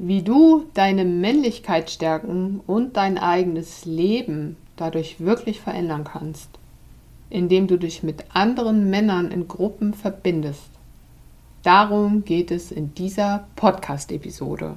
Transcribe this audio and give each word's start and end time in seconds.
Wie 0.00 0.22
du 0.22 0.64
deine 0.74 1.04
Männlichkeit 1.04 1.90
stärken 1.90 2.60
und 2.68 2.96
dein 2.96 3.18
eigenes 3.18 3.84
Leben 3.84 4.56
dadurch 4.76 5.18
wirklich 5.18 5.60
verändern 5.60 6.04
kannst, 6.04 6.50
indem 7.30 7.66
du 7.66 7.78
dich 7.78 8.04
mit 8.04 8.24
anderen 8.32 8.90
Männern 8.90 9.32
in 9.32 9.48
Gruppen 9.48 9.94
verbindest. 9.94 10.70
Darum 11.64 12.24
geht 12.24 12.52
es 12.52 12.70
in 12.70 12.94
dieser 12.94 13.48
Podcast-Episode. 13.56 14.76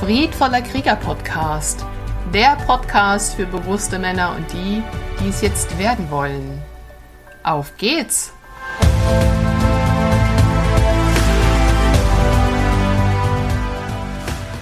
Friedvoller 0.00 0.62
Krieger 0.62 0.96
Podcast. 0.96 1.84
Der 2.32 2.56
Podcast 2.66 3.34
für 3.34 3.44
bewusste 3.44 3.98
Männer 3.98 4.34
und 4.34 4.50
die, 4.54 4.82
die 5.20 5.28
es 5.28 5.42
jetzt 5.42 5.78
werden 5.78 6.10
wollen. 6.10 6.62
Auf 7.42 7.76
geht's! 7.76 8.32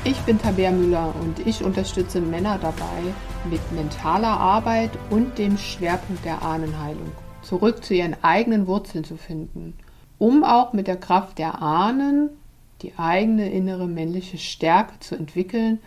Ich 0.04 0.18
bin 0.22 0.36
Tabea 0.36 0.72
Müller 0.72 1.14
und 1.20 1.46
ich 1.46 1.62
unterstütze 1.62 2.20
Männer 2.20 2.58
dabei, 2.60 3.14
mit 3.48 3.60
mentaler 3.70 4.36
Arbeit 4.36 4.90
und 5.10 5.38
dem 5.38 5.56
Schwerpunkt 5.56 6.24
der 6.24 6.42
Ahnenheilung 6.42 7.12
zurück 7.42 7.84
zu 7.84 7.94
ihren 7.94 8.16
eigenen 8.20 8.66
Wurzeln 8.66 9.04
zu 9.04 9.16
finden, 9.16 9.74
um 10.18 10.42
auch 10.42 10.72
mit 10.72 10.88
der 10.88 10.96
Kraft 10.96 11.38
der 11.38 11.62
Ahnen 11.62 12.30
die 12.82 12.94
eigene 12.96 13.52
innere 13.52 13.86
männliche 13.86 14.38
Stärke 14.38 14.98
zu 14.98 15.14
entwickeln 15.14 15.78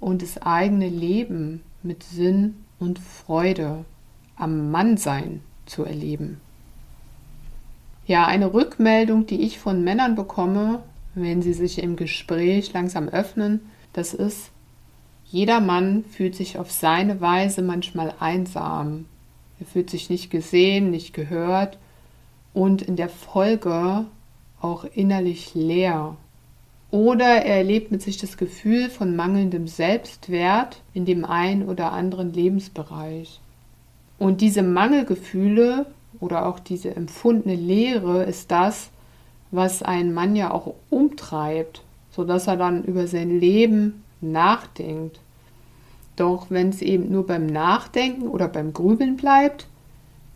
und 0.00 0.20
das 0.20 0.42
eigene 0.42 0.90
Leben 0.90 1.62
mit 1.82 2.02
Sinn 2.02 2.56
und 2.78 2.98
Freude 2.98 3.86
am 4.36 4.70
Mannsein 4.70 5.40
zu 5.64 5.84
erleben. 5.84 6.42
Ja, 8.06 8.26
eine 8.26 8.52
Rückmeldung, 8.52 9.24
die 9.24 9.40
ich 9.40 9.58
von 9.58 9.82
Männern 9.82 10.14
bekomme, 10.14 10.82
wenn 11.14 11.42
sie 11.42 11.52
sich 11.52 11.82
im 11.82 11.96
Gespräch 11.96 12.72
langsam 12.72 13.08
öffnen, 13.08 13.60
das 13.92 14.14
ist, 14.14 14.50
jeder 15.24 15.60
Mann 15.60 16.04
fühlt 16.04 16.34
sich 16.34 16.58
auf 16.58 16.70
seine 16.70 17.20
Weise 17.20 17.62
manchmal 17.62 18.14
einsam. 18.20 19.06
Er 19.58 19.66
fühlt 19.66 19.90
sich 19.90 20.10
nicht 20.10 20.30
gesehen, 20.30 20.90
nicht 20.90 21.14
gehört 21.14 21.78
und 22.52 22.82
in 22.82 22.96
der 22.96 23.08
Folge 23.08 24.06
auch 24.60 24.84
innerlich 24.84 25.54
leer. 25.54 26.16
Oder 26.90 27.24
er 27.24 27.56
erlebt 27.56 27.90
mit 27.90 28.02
sich 28.02 28.18
das 28.18 28.36
Gefühl 28.36 28.90
von 28.90 29.16
mangelndem 29.16 29.66
Selbstwert 29.66 30.82
in 30.92 31.06
dem 31.06 31.24
einen 31.24 31.66
oder 31.66 31.92
anderen 31.92 32.32
Lebensbereich. 32.32 33.40
Und 34.18 34.42
diese 34.42 34.62
Mangelgefühle 34.62 35.86
oder 36.20 36.46
auch 36.46 36.60
diese 36.60 36.94
empfundene 36.94 37.54
Leere 37.54 38.24
ist 38.24 38.50
das, 38.50 38.90
was 39.52 39.82
einen 39.82 40.12
Mann 40.12 40.34
ja 40.34 40.50
auch 40.50 40.74
umtreibt, 40.90 41.82
sodass 42.10 42.48
er 42.48 42.56
dann 42.56 42.82
über 42.82 43.06
sein 43.06 43.38
Leben 43.38 44.02
nachdenkt. 44.20 45.20
Doch 46.16 46.46
wenn 46.50 46.70
es 46.70 46.82
eben 46.82 47.12
nur 47.12 47.26
beim 47.26 47.46
Nachdenken 47.46 48.26
oder 48.26 48.48
beim 48.48 48.72
Grübeln 48.72 49.16
bleibt, 49.16 49.66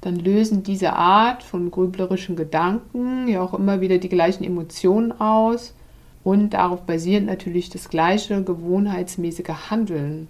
dann 0.02 0.16
lösen 0.16 0.62
diese 0.62 0.92
Art 0.92 1.42
von 1.42 1.70
grüblerischen 1.70 2.36
Gedanken 2.36 3.26
ja 3.26 3.42
auch 3.42 3.54
immer 3.54 3.80
wieder 3.80 3.98
die 3.98 4.08
gleichen 4.08 4.44
Emotionen 4.44 5.12
aus 5.20 5.74
und 6.22 6.50
darauf 6.50 6.82
basiert 6.82 7.24
natürlich 7.24 7.70
das 7.70 7.88
gleiche 7.88 8.42
gewohnheitsmäßige 8.42 9.70
Handeln. 9.70 10.28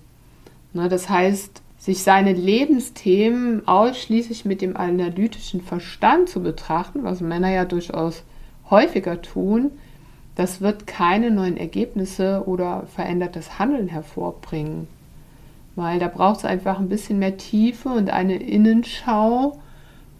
Ne, 0.73 0.89
das 0.89 1.09
heißt, 1.09 1.63
sich 1.79 2.03
seine 2.03 2.33
Lebensthemen 2.33 3.67
ausschließlich 3.67 4.45
mit 4.45 4.61
dem 4.61 4.77
analytischen 4.77 5.61
Verstand 5.61 6.29
zu 6.29 6.43
betrachten, 6.43 7.03
was 7.03 7.21
Männer 7.21 7.51
ja 7.51 7.65
durchaus 7.65 8.23
häufiger 8.71 9.23
tun, 9.23 9.71
das 10.35 10.61
wird 10.61 10.87
keine 10.87 11.31
neuen 11.31 11.57
Ergebnisse 11.57 12.43
oder 12.47 12.85
verändertes 12.95 13.59
Handeln 13.59 13.89
hervorbringen. 13.89 14.87
Weil 15.77 15.99
da 15.99 16.09
braucht 16.09 16.39
es 16.39 16.45
einfach 16.45 16.79
ein 16.79 16.89
bisschen 16.89 17.19
mehr 17.19 17.37
Tiefe 17.37 17.89
und 17.89 18.11
eine 18.11 18.37
Innenschau, 18.37 19.59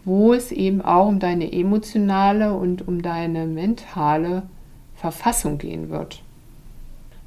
wo 0.05 0.33
es 0.33 0.51
eben 0.51 0.81
auch 0.81 1.07
um 1.07 1.19
deine 1.19 1.51
emotionale 1.51 2.53
und 2.53 2.87
um 2.87 3.01
deine 3.01 3.45
mentale 3.45 4.43
Verfassung 4.95 5.57
gehen 5.57 5.89
wird. 5.89 6.21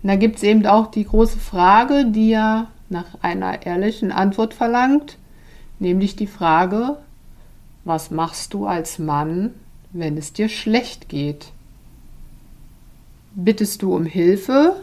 Und 0.02 0.08
da 0.08 0.16
gibt 0.16 0.37
es 0.37 0.42
eben 0.42 0.66
auch 0.66 0.91
die 0.91 1.04
große 1.04 1.38
Frage, 1.38 2.06
die 2.06 2.31
ja 2.31 2.69
nach 2.88 3.06
einer 3.22 3.66
ehrlichen 3.66 4.10
Antwort 4.12 4.54
verlangt, 4.54 5.19
nämlich 5.78 6.16
die 6.16 6.26
Frage, 6.26 6.97
was 7.84 8.10
machst 8.10 8.54
du 8.54 8.66
als 8.66 8.98
Mann, 8.98 9.54
wenn 9.92 10.16
es 10.16 10.32
dir 10.32 10.48
schlecht 10.48 11.08
geht? 11.08 11.52
Bittest 13.34 13.82
du 13.82 13.94
um 13.94 14.04
Hilfe 14.04 14.76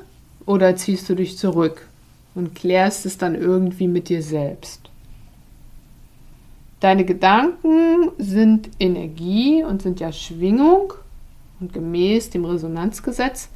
oder 0.45 0.75
ziehst 0.75 1.09
du 1.09 1.15
dich 1.15 1.37
zurück 1.37 1.87
und 2.35 2.55
klärst 2.55 3.05
es 3.05 3.17
dann 3.17 3.35
irgendwie 3.35 3.87
mit 3.87 4.09
dir 4.09 4.21
selbst? 4.21 4.89
Deine 6.79 7.05
Gedanken 7.05 8.11
sind 8.17 8.69
Energie 8.79 9.63
und 9.63 9.81
sind 9.81 9.99
ja 9.99 10.11
Schwingung 10.11 10.93
und 11.59 11.73
gemäß 11.73 12.29
dem 12.29 12.45
Resonanzgesetz 12.45 13.49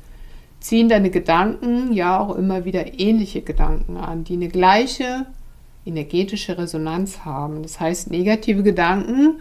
ziehen 0.60 0.90
deine 0.90 1.10
Gedanken 1.10 1.92
ja 1.94 2.20
auch 2.20 2.36
immer 2.36 2.66
wieder 2.66 3.00
ähnliche 3.00 3.42
Gedanken 3.42 3.98
an, 3.98 4.24
die 4.24 4.34
eine 4.34 4.48
gleiche 4.48 5.26
energetische 5.86 6.58
Resonanz 6.58 7.26
haben. 7.26 7.64
Das 7.64 7.80
heißt, 7.80 8.12
negative 8.12 8.64
Gedanken 8.64 9.40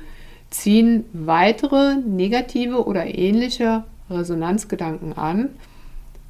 ziehen 0.51 1.05
weitere 1.13 1.97
negative 1.97 2.85
oder 2.87 3.07
ähnliche 3.07 3.85
Resonanzgedanken 4.11 5.17
an. 5.17 5.51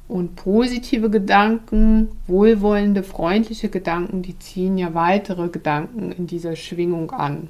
Und 0.07 0.35
positive 0.35 1.09
Gedanken, 1.09 2.09
wohlwollende, 2.27 3.01
freundliche 3.01 3.69
Gedanken, 3.69 4.21
die 4.21 4.37
ziehen 4.37 4.77
ja 4.77 4.93
weitere 4.93 5.47
Gedanken 5.47 6.11
in 6.11 6.27
dieser 6.27 6.57
Schwingung 6.57 7.11
an. 7.11 7.47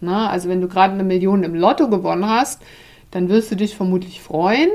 Na, 0.00 0.30
also 0.30 0.48
wenn 0.48 0.60
du 0.60 0.68
gerade 0.68 0.94
eine 0.94 1.02
Million 1.02 1.42
im 1.42 1.54
Lotto 1.54 1.88
gewonnen 1.88 2.28
hast, 2.28 2.62
dann 3.10 3.28
wirst 3.28 3.50
du 3.50 3.56
dich 3.56 3.74
vermutlich 3.74 4.20
freuen. 4.20 4.70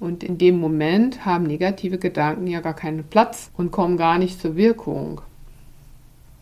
Und 0.00 0.24
in 0.24 0.38
dem 0.38 0.58
Moment 0.58 1.24
haben 1.24 1.44
negative 1.44 1.98
Gedanken 1.98 2.46
ja 2.46 2.60
gar 2.60 2.74
keinen 2.74 3.04
Platz 3.04 3.50
und 3.56 3.70
kommen 3.70 3.96
gar 3.96 4.18
nicht 4.18 4.40
zur 4.40 4.56
Wirkung. 4.56 5.20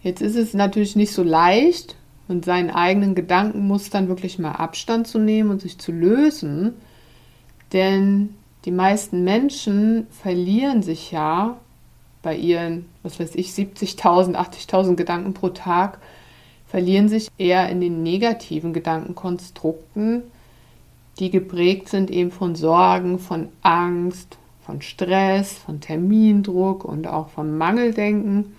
Jetzt 0.02 0.22
ist 0.22 0.36
es 0.36 0.54
natürlich 0.54 0.94
nicht 0.94 1.12
so 1.12 1.22
leicht, 1.22 1.96
und 2.28 2.44
seinen 2.44 2.70
eigenen 2.70 3.14
Gedankenmustern 3.14 4.08
wirklich 4.08 4.38
mal 4.38 4.52
Abstand 4.52 5.06
zu 5.06 5.18
nehmen 5.18 5.50
und 5.50 5.62
sich 5.62 5.78
zu 5.78 5.92
lösen, 5.92 6.74
denn 7.72 8.34
die 8.64 8.72
meisten 8.72 9.22
Menschen 9.22 10.08
verlieren 10.10 10.82
sich 10.82 11.12
ja 11.12 11.56
bei 12.22 12.36
ihren, 12.36 12.86
was 13.04 13.20
weiß 13.20 13.36
ich, 13.36 13.50
70.000, 13.50 14.34
80.000 14.34 14.96
Gedanken 14.96 15.34
pro 15.34 15.50
Tag, 15.50 15.98
verlieren 16.66 17.08
sich 17.08 17.28
eher 17.38 17.68
in 17.68 17.80
den 17.80 18.02
negativen 18.02 18.72
Gedankenkonstrukten, 18.72 20.24
die 21.20 21.30
geprägt 21.30 21.88
sind 21.88 22.10
eben 22.10 22.32
von 22.32 22.56
Sorgen, 22.56 23.20
von 23.20 23.48
Angst, 23.62 24.36
von 24.60 24.82
Stress, 24.82 25.52
von 25.52 25.80
Termindruck 25.80 26.84
und 26.84 27.06
auch 27.06 27.28
von 27.28 27.56
Mangeldenken. 27.56 28.55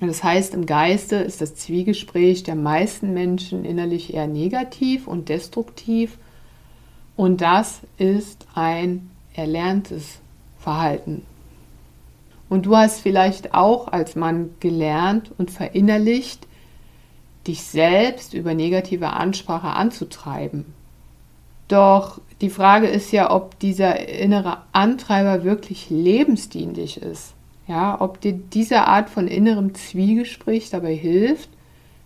Das 0.00 0.22
heißt, 0.22 0.54
im 0.54 0.66
Geiste 0.66 1.16
ist 1.16 1.40
das 1.40 1.56
Zwiegespräch 1.56 2.44
der 2.44 2.54
meisten 2.54 3.12
Menschen 3.12 3.64
innerlich 3.64 4.14
eher 4.14 4.28
negativ 4.28 5.08
und 5.08 5.28
destruktiv 5.28 6.18
und 7.16 7.40
das 7.40 7.80
ist 7.96 8.46
ein 8.54 9.10
erlerntes 9.34 10.20
Verhalten. 10.60 11.26
Und 12.48 12.66
du 12.66 12.76
hast 12.76 13.00
vielleicht 13.00 13.54
auch 13.54 13.88
als 13.88 14.14
Mann 14.14 14.50
gelernt 14.60 15.32
und 15.36 15.50
verinnerlicht, 15.50 16.46
dich 17.48 17.62
selbst 17.64 18.34
über 18.34 18.54
negative 18.54 19.10
Ansprache 19.14 19.68
anzutreiben. 19.68 20.66
Doch 21.66 22.20
die 22.40 22.50
Frage 22.50 22.86
ist 22.86 23.10
ja, 23.10 23.32
ob 23.32 23.58
dieser 23.58 24.08
innere 24.08 24.58
Antreiber 24.70 25.42
wirklich 25.42 25.90
lebensdienlich 25.90 27.02
ist. 27.02 27.34
Ja, 27.68 28.00
ob 28.00 28.20
dir 28.22 28.32
diese 28.32 28.86
Art 28.86 29.10
von 29.10 29.28
innerem 29.28 29.74
Zwiegespräch 29.74 30.70
dabei 30.70 30.94
hilft, 30.94 31.50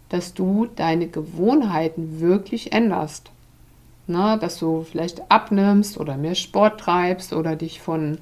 dass 0.09 0.35
du 0.35 0.67
deine 0.67 1.06
Gewohnheiten 1.06 2.20
wirklich 2.20 2.73
änderst. 2.73 3.31
Na, 4.09 4.37
dass 4.37 4.59
du 4.59 4.82
vielleicht 4.82 5.31
abnimmst 5.31 5.99
oder 5.99 6.17
mehr 6.17 6.35
Sport 6.35 6.81
treibst 6.81 7.32
oder 7.32 7.55
dich 7.55 7.81
von 7.81 8.19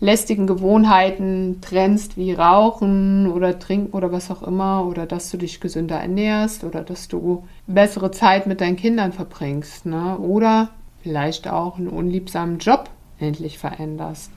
lästigen 0.00 0.46
Gewohnheiten 0.46 1.58
trennst, 1.60 2.16
wie 2.16 2.32
Rauchen 2.32 3.30
oder 3.30 3.58
Trinken 3.58 3.92
oder 3.92 4.10
was 4.10 4.30
auch 4.30 4.42
immer, 4.42 4.86
oder 4.86 5.06
dass 5.06 5.30
du 5.30 5.36
dich 5.36 5.60
gesünder 5.60 6.00
ernährst 6.00 6.64
oder 6.64 6.82
dass 6.82 7.08
du 7.08 7.44
bessere 7.66 8.10
Zeit 8.10 8.46
mit 8.46 8.62
deinen 8.62 8.76
Kindern 8.76 9.12
verbringst, 9.12 9.84
ne? 9.84 10.18
oder 10.18 10.70
vielleicht 11.02 11.46
auch 11.46 11.76
einen 11.76 11.88
unliebsamen 11.88 12.58
Job 12.58 12.88
endlich 13.20 13.58
veränderst. 13.58 14.30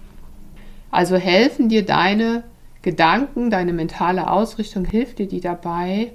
Also 0.91 1.17
helfen 1.17 1.69
dir 1.69 1.85
deine 1.85 2.43
Gedanken, 2.81 3.49
deine 3.49 3.73
mentale 3.73 4.29
Ausrichtung, 4.29 4.85
hilft 4.85 5.19
dir 5.19 5.27
die 5.27 5.41
dabei, 5.41 6.13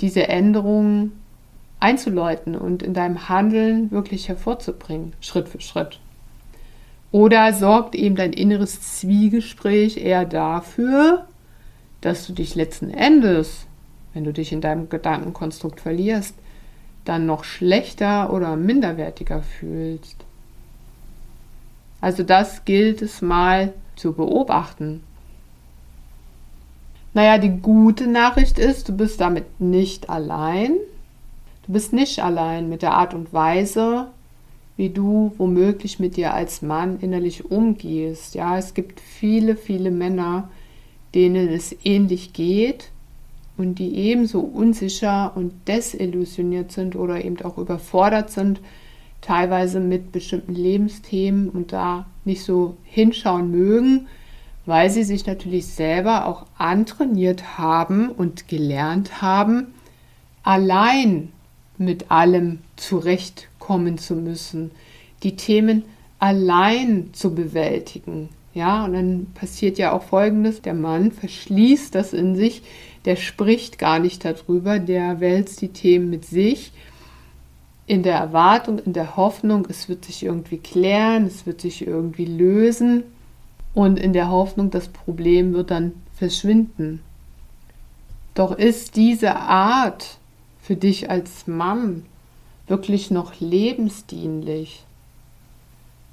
diese 0.00 0.28
Änderungen 0.28 1.12
einzuläuten 1.80 2.56
und 2.56 2.82
in 2.82 2.94
deinem 2.94 3.28
Handeln 3.28 3.90
wirklich 3.90 4.28
hervorzubringen, 4.28 5.12
Schritt 5.20 5.48
für 5.48 5.60
Schritt. 5.60 6.00
Oder 7.12 7.52
sorgt 7.52 7.94
eben 7.94 8.16
dein 8.16 8.32
inneres 8.32 8.98
Zwiegespräch 8.98 9.98
eher 9.98 10.24
dafür, 10.24 11.26
dass 12.00 12.26
du 12.26 12.32
dich 12.32 12.54
letzten 12.54 12.90
Endes, 12.90 13.66
wenn 14.14 14.24
du 14.24 14.32
dich 14.32 14.52
in 14.52 14.60
deinem 14.60 14.88
Gedankenkonstrukt 14.88 15.80
verlierst, 15.80 16.34
dann 17.04 17.26
noch 17.26 17.44
schlechter 17.44 18.32
oder 18.32 18.56
minderwertiger 18.56 19.42
fühlst. 19.42 20.16
Also 22.00 22.22
das 22.22 22.64
gilt 22.64 23.02
es 23.02 23.22
mal 23.22 23.72
zu 23.96 24.12
beobachten. 24.12 25.02
Naja, 27.14 27.38
die 27.38 27.60
gute 27.60 28.08
Nachricht 28.08 28.58
ist, 28.58 28.88
du 28.88 28.96
bist 28.96 29.20
damit 29.20 29.60
nicht 29.60 30.10
allein. 30.10 30.72
Du 31.66 31.72
bist 31.72 31.92
nicht 31.92 32.22
allein 32.22 32.68
mit 32.68 32.82
der 32.82 32.94
Art 32.94 33.14
und 33.14 33.32
Weise, 33.32 34.08
wie 34.76 34.90
du 34.90 35.32
womöglich 35.38 36.00
mit 36.00 36.16
dir 36.16 36.34
als 36.34 36.60
Mann 36.60 36.98
innerlich 37.00 37.50
umgehst. 37.50 38.34
Ja, 38.34 38.58
es 38.58 38.74
gibt 38.74 39.00
viele, 39.00 39.56
viele 39.56 39.90
Männer, 39.92 40.50
denen 41.14 41.48
es 41.48 41.74
ähnlich 41.84 42.32
geht 42.32 42.90
und 43.56 43.78
die 43.78 43.94
ebenso 43.94 44.40
unsicher 44.40 45.32
und 45.36 45.52
desillusioniert 45.68 46.72
sind 46.72 46.96
oder 46.96 47.24
eben 47.24 47.40
auch 47.42 47.58
überfordert 47.58 48.30
sind, 48.30 48.60
teilweise 49.20 49.78
mit 49.78 50.10
bestimmten 50.10 50.54
Lebensthemen 50.54 51.48
und 51.48 51.72
da 51.72 52.06
nicht 52.24 52.44
so 52.44 52.76
hinschauen 52.84 53.50
mögen, 53.50 54.08
weil 54.66 54.90
sie 54.90 55.04
sich 55.04 55.26
natürlich 55.26 55.66
selber 55.66 56.26
auch 56.26 56.46
antrainiert 56.56 57.58
haben 57.58 58.08
und 58.08 58.48
gelernt 58.48 59.20
haben, 59.20 59.74
allein 60.42 61.32
mit 61.76 62.10
allem 62.10 62.60
zurechtkommen 62.76 63.98
zu 63.98 64.14
müssen, 64.14 64.70
die 65.22 65.36
Themen 65.36 65.82
allein 66.18 67.10
zu 67.12 67.34
bewältigen. 67.34 68.28
Ja, 68.54 68.84
und 68.84 68.92
dann 68.92 69.26
passiert 69.34 69.78
ja 69.78 69.92
auch 69.92 70.04
Folgendes, 70.04 70.62
der 70.62 70.74
Mann 70.74 71.10
verschließt 71.10 71.94
das 71.94 72.12
in 72.12 72.36
sich, 72.36 72.62
der 73.04 73.16
spricht 73.16 73.78
gar 73.78 73.98
nicht 73.98 74.24
darüber, 74.24 74.78
der 74.78 75.20
wälzt 75.20 75.60
die 75.60 75.68
Themen 75.68 76.08
mit 76.08 76.24
sich 76.24 76.72
in 77.86 78.02
der 78.02 78.16
Erwartung, 78.16 78.78
in 78.78 78.92
der 78.92 79.16
Hoffnung, 79.16 79.66
es 79.68 79.88
wird 79.88 80.04
sich 80.04 80.22
irgendwie 80.22 80.58
klären, 80.58 81.26
es 81.26 81.46
wird 81.46 81.60
sich 81.60 81.86
irgendwie 81.86 82.24
lösen 82.24 83.04
und 83.74 83.98
in 83.98 84.12
der 84.12 84.30
Hoffnung, 84.30 84.70
das 84.70 84.88
Problem 84.88 85.52
wird 85.52 85.70
dann 85.70 85.92
verschwinden. 86.14 87.00
Doch 88.34 88.52
ist 88.56 88.96
diese 88.96 89.36
Art 89.36 90.18
für 90.60 90.76
dich 90.76 91.10
als 91.10 91.46
Mann 91.46 92.04
wirklich 92.66 93.10
noch 93.10 93.38
lebensdienlich? 93.40 94.84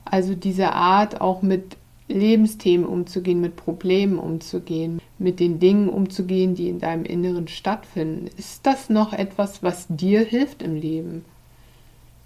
Also 0.04 0.36
diese 0.36 0.74
Art 0.74 1.22
auch 1.22 1.42
mit 1.42 1.78
Lebensthemen 2.10 2.86
umzugehen, 2.86 3.40
mit 3.40 3.56
Problemen 3.56 4.20
umzugehen, 4.20 5.00
mit 5.18 5.40
den 5.40 5.60
Dingen 5.60 5.88
umzugehen, 5.88 6.56
die 6.56 6.68
in 6.68 6.80
deinem 6.80 7.06
Inneren 7.06 7.48
stattfinden. 7.48 8.30
Ist 8.38 8.66
das 8.66 8.90
noch 8.90 9.14
etwas, 9.14 9.64
was 9.64 9.86
dir 9.88 10.22
hilft 10.22 10.62
im 10.62 10.76
Leben? 10.76 11.24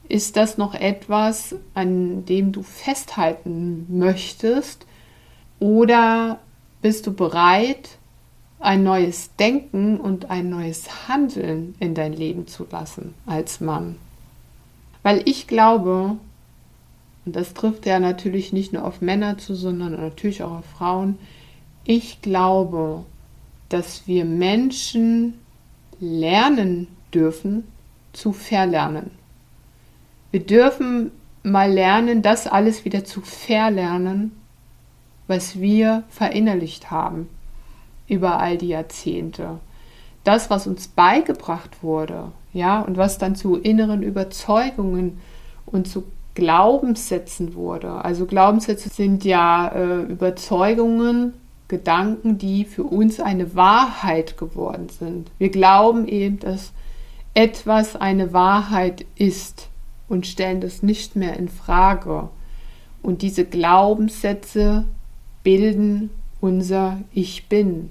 Ist 0.07 0.37
das 0.37 0.57
noch 0.57 0.75
etwas, 0.75 1.55
an 1.73 2.25
dem 2.25 2.51
du 2.51 2.61
festhalten 2.61 3.85
möchtest? 3.89 4.85
Oder 5.59 6.39
bist 6.81 7.07
du 7.07 7.13
bereit, 7.13 7.97
ein 8.59 8.83
neues 8.83 9.35
Denken 9.35 9.99
und 9.99 10.29
ein 10.29 10.49
neues 10.49 11.07
Handeln 11.07 11.75
in 11.79 11.95
dein 11.95 12.13
Leben 12.13 12.47
zu 12.47 12.67
lassen 12.69 13.15
als 13.25 13.61
Mann? 13.61 13.95
Weil 15.01 15.21
ich 15.25 15.47
glaube, 15.47 16.17
und 17.25 17.35
das 17.35 17.53
trifft 17.53 17.85
ja 17.85 17.99
natürlich 17.99 18.53
nicht 18.53 18.73
nur 18.73 18.85
auf 18.85 19.01
Männer 19.01 19.37
zu, 19.37 19.55
sondern 19.55 19.93
natürlich 19.93 20.43
auch 20.43 20.59
auf 20.59 20.65
Frauen, 20.65 21.17
ich 21.83 22.21
glaube, 22.21 23.03
dass 23.69 24.07
wir 24.07 24.25
Menschen 24.25 25.35
lernen 25.99 26.87
dürfen 27.13 27.63
zu 28.13 28.33
verlernen. 28.33 29.11
Wir 30.35 30.45
dürfen 30.45 31.11
mal 31.43 31.71
lernen, 31.71 32.21
das 32.21 32.45
alles 32.45 32.83
wieder 32.83 33.05
zu 33.05 33.21
verlernen, 33.21 34.33
was 35.27 35.61
wir 35.61 36.03
verinnerlicht 36.09 36.91
haben 36.91 37.29
über 38.09 38.37
all 38.41 38.57
die 38.57 38.67
Jahrzehnte. 38.67 39.61
Das, 40.25 40.49
was 40.49 40.67
uns 40.67 40.89
beigebracht 40.89 41.81
wurde, 41.81 42.33
ja, 42.51 42.81
und 42.81 42.97
was 42.97 43.17
dann 43.17 43.37
zu 43.37 43.55
inneren 43.55 44.03
Überzeugungen 44.03 45.21
und 45.65 45.87
zu 45.87 46.03
Glaubenssätzen 46.33 47.55
wurde. 47.55 48.03
Also 48.03 48.25
Glaubenssätze 48.25 48.89
sind 48.89 49.23
ja 49.23 49.69
äh, 49.69 50.01
Überzeugungen, 50.01 51.33
Gedanken, 51.69 52.37
die 52.39 52.65
für 52.65 52.83
uns 52.83 53.21
eine 53.21 53.55
Wahrheit 53.55 54.37
geworden 54.37 54.89
sind. 54.89 55.31
Wir 55.37 55.47
glauben 55.47 56.09
eben, 56.09 56.39
dass 56.39 56.73
etwas 57.33 57.95
eine 57.95 58.33
Wahrheit 58.33 59.05
ist 59.15 59.69
und 60.07 60.27
stellen 60.27 60.61
das 60.61 60.83
nicht 60.83 61.15
mehr 61.15 61.37
in 61.37 61.49
Frage. 61.49 62.29
Und 63.01 63.21
diese 63.21 63.45
Glaubenssätze 63.45 64.85
bilden 65.43 66.09
unser 66.41 66.99
Ich 67.13 67.47
bin. 67.47 67.89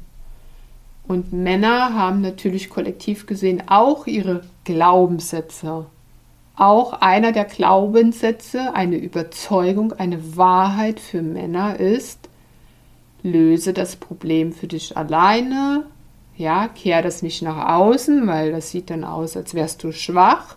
Und 1.06 1.32
Männer 1.32 1.94
haben 1.94 2.20
natürlich 2.20 2.70
kollektiv 2.70 3.26
gesehen 3.26 3.62
auch 3.66 4.06
ihre 4.06 4.42
Glaubenssätze. 4.64 5.86
Auch 6.56 6.92
einer 6.94 7.32
der 7.32 7.44
Glaubenssätze, 7.44 8.74
eine 8.74 8.96
Überzeugung, 8.96 9.92
eine 9.92 10.36
Wahrheit 10.36 11.00
für 11.00 11.20
Männer 11.20 11.78
ist, 11.78 12.28
löse 13.22 13.72
das 13.72 13.96
Problem 13.96 14.52
für 14.52 14.68
dich 14.68 14.96
alleine, 14.96 15.84
ja, 16.36 16.68
kehr 16.68 17.02
das 17.02 17.22
nicht 17.22 17.42
nach 17.42 17.68
außen, 17.74 18.26
weil 18.26 18.52
das 18.52 18.70
sieht 18.70 18.90
dann 18.90 19.04
aus, 19.04 19.36
als 19.36 19.54
wärst 19.54 19.82
du 19.82 19.92
schwach. 19.92 20.56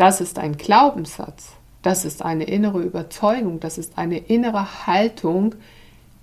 Das 0.00 0.22
ist 0.22 0.38
ein 0.38 0.56
Glaubenssatz. 0.56 1.52
Das 1.82 2.06
ist 2.06 2.22
eine 2.22 2.44
innere 2.44 2.80
Überzeugung. 2.80 3.60
Das 3.60 3.76
ist 3.76 3.98
eine 3.98 4.16
innere 4.16 4.86
Haltung, 4.86 5.56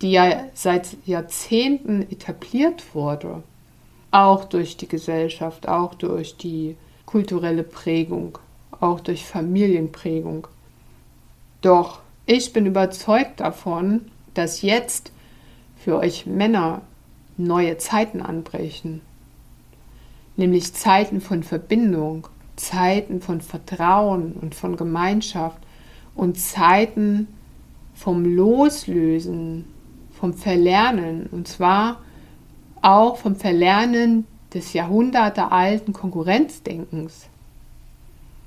die 0.02 0.10
ja 0.10 0.46
seit 0.52 0.96
Jahrzehnten 1.06 2.02
etabliert 2.02 2.92
wurde. 2.92 3.44
Auch 4.10 4.46
durch 4.46 4.78
die 4.78 4.88
Gesellschaft, 4.88 5.68
auch 5.68 5.94
durch 5.94 6.36
die 6.36 6.76
kulturelle 7.06 7.62
Prägung, 7.62 8.38
auch 8.80 8.98
durch 8.98 9.24
Familienprägung. 9.24 10.48
Doch 11.60 12.00
ich 12.26 12.52
bin 12.52 12.66
überzeugt 12.66 13.38
davon, 13.38 14.10
dass 14.34 14.62
jetzt 14.62 15.12
für 15.76 15.98
euch 15.98 16.26
Männer 16.26 16.80
neue 17.36 17.78
Zeiten 17.78 18.22
anbrechen. 18.22 19.02
Nämlich 20.34 20.74
Zeiten 20.74 21.20
von 21.20 21.44
Verbindung, 21.44 22.26
Zeiten 22.58 23.20
von 23.20 23.40
Vertrauen 23.40 24.32
und 24.32 24.54
von 24.54 24.76
Gemeinschaft 24.76 25.58
und 26.14 26.38
Zeiten 26.38 27.28
vom 27.94 28.24
Loslösen 28.24 29.64
vom 30.18 30.34
Verlernen. 30.34 31.26
Und 31.30 31.48
zwar 31.48 32.00
auch 32.82 33.16
vom 33.16 33.36
Verlernen 33.36 34.26
des 34.52 34.72
jahrhundertealten 34.72 35.92
Konkurrenzdenkens. 35.92 37.28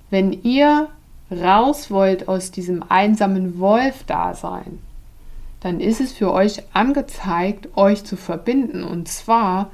Wenn 0.10 0.44
ihr 0.44 0.90
raus 1.32 1.90
wollt 1.90 2.28
aus 2.28 2.52
diesem 2.52 2.84
einsamen 2.90 3.60
Wolf-Dasein, 3.60 4.80
dann 5.62 5.80
ist 5.80 6.02
es 6.02 6.12
für 6.12 6.34
euch 6.34 6.64
angezeigt, 6.74 7.70
euch 7.78 8.04
zu 8.04 8.18
verbinden. 8.18 8.84
Und 8.84 9.08
zwar 9.08 9.72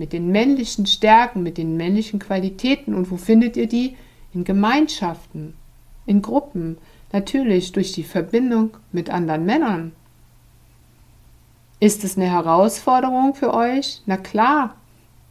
mit 0.00 0.14
den 0.14 0.32
männlichen 0.32 0.86
Stärken, 0.86 1.42
mit 1.42 1.58
den 1.58 1.76
männlichen 1.76 2.20
Qualitäten. 2.20 2.94
Und 2.94 3.10
wo 3.10 3.18
findet 3.18 3.54
ihr 3.58 3.66
die? 3.66 3.96
In 4.32 4.44
Gemeinschaften, 4.44 5.52
in 6.06 6.22
Gruppen, 6.22 6.78
natürlich 7.12 7.72
durch 7.72 7.92
die 7.92 8.02
Verbindung 8.02 8.78
mit 8.92 9.10
anderen 9.10 9.44
Männern. 9.44 9.92
Ist 11.80 12.02
es 12.02 12.16
eine 12.16 12.30
Herausforderung 12.30 13.34
für 13.34 13.52
euch? 13.52 14.00
Na 14.06 14.16
klar, 14.16 14.74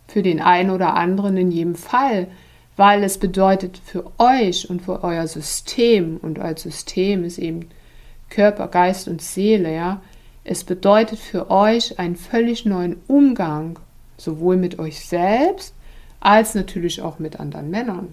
für 0.08 0.22
den 0.22 0.40
einen 0.40 0.70
oder 0.70 0.94
anderen 0.94 1.36
in 1.36 1.50
jedem 1.50 1.76
Fall, 1.76 2.28
weil 2.76 3.04
es 3.04 3.18
bedeutet 3.18 3.82
für 3.84 4.12
euch 4.20 4.70
und 4.70 4.84
für 4.84 5.04
euer 5.04 5.26
System, 5.26 6.18
und 6.22 6.38
euer 6.38 6.56
System 6.56 7.24
ist 7.24 7.40
eben 7.40 7.70
Körper, 8.30 8.68
Geist 8.68 9.08
und 9.08 9.24
Seele, 9.24 9.74
ja, 9.74 10.02
es 10.44 10.64
bedeutet 10.64 11.18
für 11.18 11.50
euch 11.50 11.98
einen 11.98 12.16
völlig 12.16 12.66
neuen 12.66 12.98
Umgang, 13.08 13.80
sowohl 14.20 14.58
mit 14.58 14.78
euch 14.80 15.06
selbst 15.06 15.74
als 16.20 16.54
natürlich 16.54 17.02
auch 17.02 17.20
mit 17.20 17.40
anderen 17.40 17.70
Männern. 17.70 18.10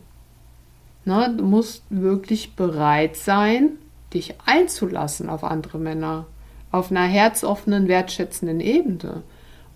Na, 1.04 1.28
du 1.28 1.44
musst 1.44 1.82
wirklich 1.90 2.54
bereit 2.54 3.16
sein, 3.16 3.72
dich 4.14 4.34
einzulassen 4.46 5.28
auf 5.28 5.44
andere 5.44 5.78
Männer 5.78 6.26
auf 6.72 6.90
einer 6.90 7.06
herzoffenen, 7.06 7.88
wertschätzenden 7.88 8.60
Ebene 8.60 9.22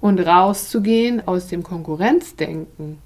und 0.01 0.21
rauszugehen 0.21 1.27
aus 1.27 1.47
dem 1.47 1.63
Konkurrenzdenken. 1.63 2.99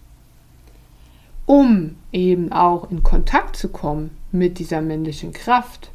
um 1.47 1.97
eben 2.11 2.53
auch 2.53 2.91
in 2.91 3.03
Kontakt 3.03 3.57
zu 3.57 3.69
kommen 3.69 4.17
mit 4.33 4.59
dieser 4.59 4.81
männlichen 4.81 5.33
Kraft. 5.33 5.91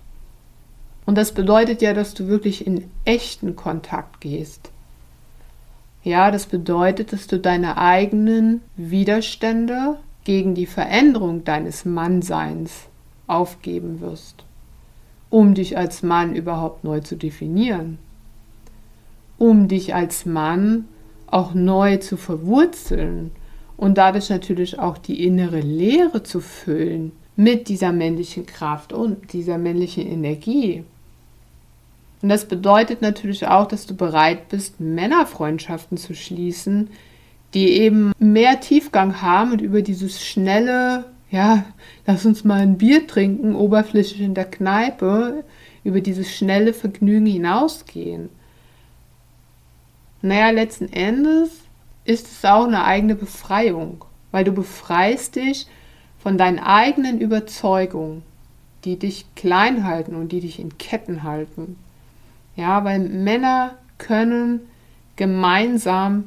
Und 1.06 1.18
das 1.18 1.34
bedeutet 1.34 1.82
ja, 1.82 1.94
dass 1.94 2.14
du 2.14 2.28
wirklich 2.28 2.68
in 2.68 2.90
echten 3.04 3.56
Kontakt 3.56 4.22
gehst. 4.22 4.72
Ja, 6.04 6.32
das 6.32 6.46
bedeutet, 6.46 7.12
dass 7.12 7.28
du 7.28 7.40
deine 7.40 7.78
eigenen 7.78 8.62
Widerstände 8.78 9.98
gegen 10.24 10.56
die 10.56 10.66
Veränderung 10.66 11.44
deines 11.44 11.86
Mannseins 11.86 12.88
aufgeben 13.28 14.00
wirst, 14.00 14.46
um 15.30 15.54
dich 15.54 15.78
als 15.78 16.02
Mann 16.04 16.36
überhaupt 16.36 16.84
neu 16.84 17.02
zu 17.02 17.16
definieren, 17.16 18.00
um 19.38 19.68
dich 19.68 19.94
als 19.94 20.26
Mann 20.26 20.86
auch 21.28 21.54
neu 21.54 21.98
zu 21.98 22.18
verwurzeln 22.18 23.32
und 23.78 23.98
dadurch 23.98 24.30
natürlich 24.30 24.80
auch 24.80 24.98
die 24.98 25.26
innere 25.26 25.60
Leere 25.60 26.24
zu 26.24 26.42
füllen 26.42 27.12
mit 27.36 27.70
dieser 27.70 27.92
männlichen 27.92 28.46
Kraft 28.46 28.92
und 28.92 29.32
dieser 29.32 29.58
männlichen 29.58 30.06
Energie. 30.06 30.84
Und 32.22 32.30
das 32.30 32.46
bedeutet 32.46 33.02
natürlich 33.02 33.48
auch, 33.48 33.68
dass 33.68 33.86
du 33.86 33.96
bereit 33.96 34.50
bist, 34.50 34.80
Männerfreundschaften 34.80 35.98
zu 35.98 36.14
schließen, 36.14 36.90
die 37.54 37.70
eben 37.70 38.12
mehr 38.20 38.60
Tiefgang 38.60 39.22
haben 39.22 39.54
und 39.54 39.62
über 39.62 39.82
dieses 39.82 40.24
schnelle, 40.24 41.06
ja, 41.32 41.64
lass 42.06 42.26
uns 42.26 42.44
mal 42.44 42.60
ein 42.60 42.78
Bier 42.78 43.08
trinken, 43.08 43.56
oberflächlich 43.56 44.22
in 44.22 44.34
der 44.34 44.46
Kneipe, 44.46 45.44
über 45.84 46.02
dieses 46.02 46.30
schnelle 46.30 46.74
Vergnügen 46.74 47.26
hinausgehen. 47.26 48.30
Naja, 50.22 50.50
letzten 50.50 50.92
Endes 50.92 51.52
ist 52.04 52.28
es 52.28 52.44
auch 52.44 52.66
eine 52.66 52.84
eigene 52.84 53.16
Befreiung, 53.16 54.04
weil 54.32 54.44
du 54.44 54.52
befreist 54.52 55.38
dich 55.38 55.68
von 56.18 56.38
deinen 56.38 56.60
eigenen 56.60 57.22
Überzeugungen, 57.22 58.24
die 58.84 59.00
dich 59.00 59.26
klein 59.36 59.86
halten 59.86 60.16
und 60.16 60.32
die 60.34 60.42
dich 60.42 60.60
in 60.60 60.78
Ketten 60.78 61.24
halten. 61.24 61.78
Ja, 62.60 62.84
weil 62.84 63.00
Männer 63.00 63.76
können 63.98 64.60
gemeinsam 65.16 66.26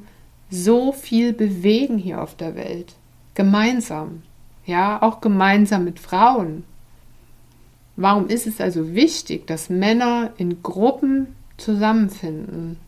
so 0.48 0.90
viel 0.92 1.34
bewegen 1.34 1.98
hier 1.98 2.22
auf 2.22 2.34
der 2.34 2.56
Welt. 2.56 2.94
Gemeinsam. 3.34 4.22
Ja, 4.64 5.02
auch 5.02 5.20
gemeinsam 5.20 5.84
mit 5.84 6.00
Frauen. 6.00 6.64
Warum 7.96 8.28
ist 8.28 8.46
es 8.46 8.62
also 8.62 8.94
wichtig, 8.94 9.46
dass 9.46 9.68
Männer 9.68 10.30
in 10.38 10.62
Gruppen 10.62 11.36
zusammenfinden? 11.58 12.78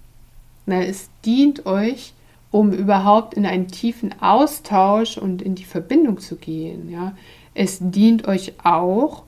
Na, 0.65 0.83
es 0.83 1.11
dient 1.27 1.67
euch, 1.67 2.15
um 2.51 2.73
überhaupt 2.73 3.35
in 3.35 3.45
einen 3.45 3.69
tiefen 3.69 4.15
Austausch 4.23 5.19
und 5.19 5.43
in 5.43 5.55
die 5.55 5.65
Verbindung 5.65 6.19
zu 6.19 6.37
gehen. 6.37 6.91
Ja? 6.91 7.15
Es 7.53 7.77
dient 7.83 8.27
euch 8.27 8.55
auch, 8.65 9.25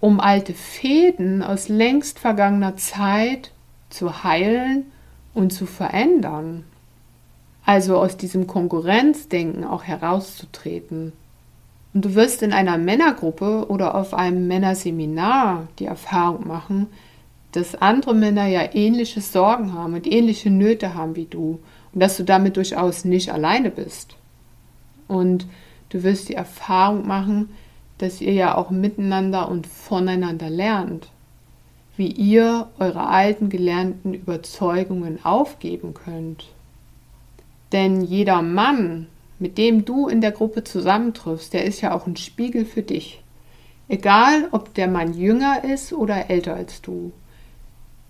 um 0.00 0.18
alte 0.18 0.54
Fäden 0.54 1.44
aus 1.44 1.68
längst 1.68 2.18
vergangener 2.18 2.76
Zeit 2.76 3.52
zu 3.90 4.24
heilen 4.24 4.86
und 5.34 5.52
zu 5.52 5.66
verändern. 5.66 6.64
Also 7.64 7.98
aus 7.98 8.16
diesem 8.16 8.46
Konkurrenzdenken 8.46 9.64
auch 9.64 9.84
herauszutreten. 9.84 11.12
Und 11.92 12.04
du 12.04 12.14
wirst 12.14 12.42
in 12.42 12.52
einer 12.52 12.78
Männergruppe 12.78 13.66
oder 13.68 13.94
auf 13.94 14.14
einem 14.14 14.46
Männerseminar 14.46 15.68
die 15.78 15.86
Erfahrung 15.86 16.46
machen, 16.46 16.86
dass 17.52 17.74
andere 17.74 18.14
Männer 18.14 18.46
ja 18.46 18.74
ähnliche 18.74 19.20
Sorgen 19.20 19.74
haben 19.74 19.94
und 19.94 20.06
ähnliche 20.06 20.50
Nöte 20.50 20.94
haben 20.94 21.16
wie 21.16 21.26
du 21.26 21.58
und 21.92 22.00
dass 22.00 22.16
du 22.16 22.22
damit 22.22 22.56
durchaus 22.56 23.04
nicht 23.04 23.32
alleine 23.32 23.70
bist. 23.70 24.16
Und 25.08 25.46
du 25.88 26.04
wirst 26.04 26.28
die 26.28 26.34
Erfahrung 26.34 27.06
machen, 27.08 27.50
dass 27.98 28.20
ihr 28.20 28.32
ja 28.32 28.54
auch 28.54 28.70
miteinander 28.70 29.48
und 29.48 29.66
voneinander 29.66 30.48
lernt 30.48 31.08
wie 32.00 32.12
ihr 32.12 32.70
eure 32.78 33.08
alten 33.08 33.50
gelernten 33.50 34.14
Überzeugungen 34.14 35.22
aufgeben 35.22 35.92
könnt. 35.92 36.46
Denn 37.72 38.00
jeder 38.00 38.40
Mann, 38.40 39.06
mit 39.38 39.58
dem 39.58 39.84
du 39.84 40.08
in 40.08 40.22
der 40.22 40.32
Gruppe 40.32 40.64
zusammentriffst, 40.64 41.52
der 41.52 41.66
ist 41.66 41.82
ja 41.82 41.94
auch 41.94 42.06
ein 42.06 42.16
Spiegel 42.16 42.64
für 42.64 42.80
dich. 42.80 43.22
Egal, 43.86 44.48
ob 44.50 44.72
der 44.72 44.88
Mann 44.88 45.12
jünger 45.12 45.62
ist 45.62 45.92
oder 45.92 46.30
älter 46.30 46.54
als 46.54 46.80
du. 46.80 47.12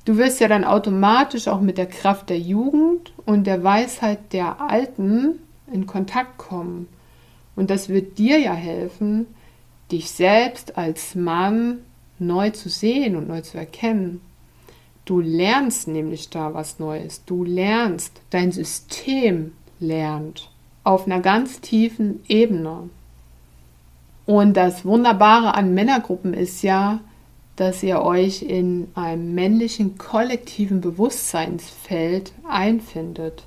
Du 0.04 0.16
wirst 0.18 0.38
ja 0.38 0.46
dann 0.46 0.62
automatisch 0.62 1.48
auch 1.48 1.60
mit 1.60 1.76
der 1.76 1.86
Kraft 1.86 2.30
der 2.30 2.38
Jugend 2.38 3.12
und 3.26 3.44
der 3.44 3.64
Weisheit 3.64 4.32
der 4.32 4.60
Alten 4.60 5.40
in 5.72 5.88
Kontakt 5.88 6.38
kommen. 6.38 6.86
Und 7.56 7.70
das 7.70 7.88
wird 7.88 8.18
dir 8.18 8.38
ja 8.38 8.52
helfen, 8.52 9.26
dich 9.90 10.12
selbst 10.12 10.78
als 10.78 11.16
Mann 11.16 11.78
neu 12.20 12.50
zu 12.50 12.68
sehen 12.68 13.16
und 13.16 13.28
neu 13.28 13.40
zu 13.40 13.58
erkennen. 13.58 14.20
Du 15.04 15.20
lernst 15.20 15.88
nämlich 15.88 16.30
da 16.30 16.54
was 16.54 16.78
Neues. 16.78 17.24
Du 17.24 17.44
lernst, 17.44 18.20
dein 18.30 18.52
System 18.52 19.52
lernt 19.80 20.50
auf 20.84 21.06
einer 21.06 21.20
ganz 21.20 21.60
tiefen 21.60 22.20
Ebene. 22.28 22.88
Und 24.26 24.56
das 24.56 24.84
Wunderbare 24.84 25.54
an 25.54 25.74
Männergruppen 25.74 26.34
ist 26.34 26.62
ja, 26.62 27.00
dass 27.56 27.82
ihr 27.82 28.00
euch 28.00 28.42
in 28.42 28.88
einem 28.94 29.34
männlichen 29.34 29.98
kollektiven 29.98 30.80
Bewusstseinsfeld 30.80 32.32
einfindet. 32.48 33.44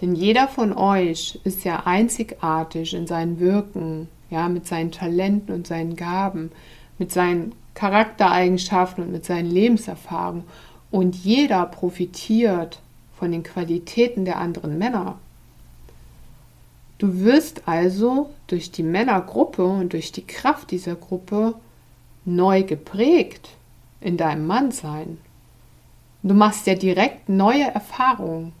Denn 0.00 0.14
jeder 0.14 0.48
von 0.48 0.72
euch 0.72 1.38
ist 1.44 1.64
ja 1.64 1.82
einzigartig 1.84 2.94
in 2.94 3.06
seinen 3.06 3.38
Wirken, 3.40 4.08
ja, 4.30 4.48
mit 4.48 4.66
seinen 4.66 4.92
Talenten 4.92 5.52
und 5.52 5.66
seinen 5.66 5.96
Gaben, 5.96 6.52
mit 6.98 7.12
seinen 7.12 7.52
Charaktereigenschaften 7.80 9.04
und 9.04 9.12
mit 9.12 9.24
seinen 9.24 9.50
Lebenserfahrungen. 9.50 10.44
Und 10.90 11.16
jeder 11.16 11.64
profitiert 11.64 12.78
von 13.18 13.32
den 13.32 13.42
Qualitäten 13.42 14.26
der 14.26 14.36
anderen 14.36 14.76
Männer. 14.76 15.18
Du 16.98 17.20
wirst 17.20 17.62
also 17.66 18.28
durch 18.48 18.70
die 18.70 18.82
Männergruppe 18.82 19.64
und 19.64 19.94
durch 19.94 20.12
die 20.12 20.26
Kraft 20.26 20.70
dieser 20.70 20.94
Gruppe 20.94 21.54
neu 22.26 22.64
geprägt 22.64 23.48
in 24.02 24.18
deinem 24.18 24.46
Mannsein. 24.46 25.16
Du 26.22 26.34
machst 26.34 26.66
ja 26.66 26.74
direkt 26.74 27.30
neue 27.30 27.64
Erfahrungen. 27.64 28.52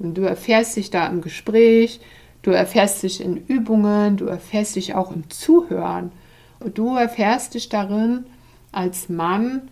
Und 0.00 0.14
du 0.14 0.22
erfährst 0.22 0.76
dich 0.76 0.90
da 0.90 1.06
im 1.06 1.20
Gespräch, 1.20 2.00
du 2.42 2.50
erfährst 2.50 3.04
dich 3.04 3.20
in 3.20 3.36
Übungen, 3.46 4.16
du 4.16 4.24
erfährst 4.24 4.74
dich 4.74 4.96
auch 4.96 5.12
im 5.12 5.30
Zuhören. 5.30 6.10
Und 6.58 6.78
du 6.78 6.96
erfährst 6.96 7.54
dich 7.54 7.68
darin 7.68 8.24
als 8.72 9.08
Mann, 9.08 9.68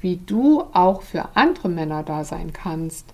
wie 0.00 0.16
du 0.16 0.62
auch 0.72 1.02
für 1.02 1.36
andere 1.36 1.68
Männer 1.68 2.02
da 2.02 2.24
sein 2.24 2.52
kannst. 2.52 3.06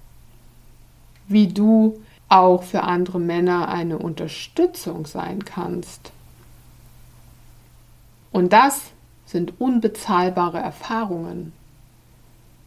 Wie 1.29 1.49
du 1.49 2.01
auch 2.29 2.63
für 2.63 2.83
andere 2.83 3.21
Männer 3.21 3.69
eine 3.69 3.99
Unterstützung 3.99 5.07
sein 5.07 5.45
kannst. 5.45 6.13
Und 8.33 8.53
das 8.53 8.93
sind 9.25 9.61
unbezahlbare 9.61 10.59
Erfahrungen. 10.59 11.53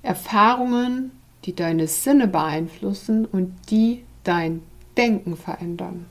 Erfahrungen, 0.02 1.12
die 1.46 1.56
deine 1.56 1.88
Sinne 1.88 2.28
beeinflussen 2.28 3.26
und 3.26 3.54
die 3.70 4.04
dein 4.24 4.62
Denken 4.98 5.38
verändern. 5.38 6.06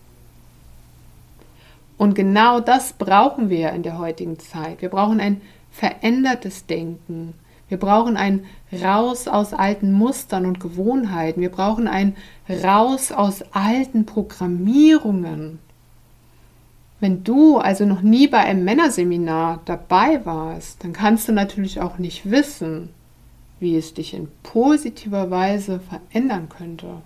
Und 1.99 2.15
genau 2.15 2.61
das 2.61 2.93
brauchen 2.93 3.51
wir 3.51 3.73
in 3.73 3.83
der 3.83 3.99
heutigen 3.99 4.39
Zeit. 4.39 4.81
Wir 4.83 4.89
brauchen 4.89 5.21
ein 5.21 5.41
verändertes 5.79 6.67
Denken. 6.67 7.35
Wir 7.69 7.79
brauchen 7.79 8.17
ein 8.17 8.45
Raus 8.73 9.29
aus 9.29 9.53
alten 9.53 9.93
Mustern 9.93 10.45
und 10.45 10.59
Gewohnheiten. 10.59 11.41
Wir 11.41 11.51
brauchen 11.51 11.87
ein 11.87 12.17
Raus 12.49 13.13
aus 13.13 13.43
alten 13.53 14.05
Programmierungen. 14.05 15.61
Wenn 16.99 17.23
du 17.23 17.59
also 17.59 17.87
noch 17.87 18.03
nie 18.03 18.27
bei 18.27 18.39
einem 18.39 18.65
Männerseminar 18.65 19.61
dabei 19.67 20.25
warst, 20.27 20.83
dann 20.83 20.93
kannst 20.93 21.29
du 21.29 21.33
natürlich 21.33 21.81
auch 21.81 21.99
nicht 21.99 22.29
wissen, 22.29 22.89
wie 23.61 23.77
es 23.77 23.95
dich 23.95 24.15
in 24.15 24.29
positiver 24.43 25.31
Weise 25.31 25.81
verändern 25.81 26.49
könnte. 26.49 27.03